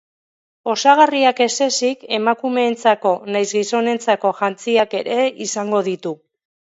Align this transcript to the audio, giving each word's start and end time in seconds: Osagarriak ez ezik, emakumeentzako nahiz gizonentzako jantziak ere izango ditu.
Osagarriak 0.71 1.41
ez 1.45 1.49
ezik, 1.65 2.07
emakumeentzako 2.17 3.11
nahiz 3.35 3.47
gizonentzako 3.59 4.33
jantziak 4.41 4.97
ere 5.05 5.19
izango 5.49 5.85
ditu. 5.91 6.15